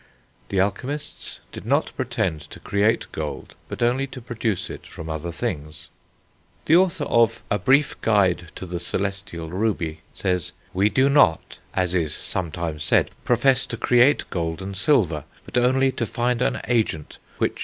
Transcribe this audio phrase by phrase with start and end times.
[0.49, 5.31] The alchemists did not pretend to create gold, but only to produce it from other
[5.31, 5.89] things.
[6.65, 11.93] The author of A Brief Guide to the Celestial Ruby says: "We do not, as
[11.93, 17.19] is sometimes said, profess to create gold and silver, but only to find an agent
[17.37, 17.59] which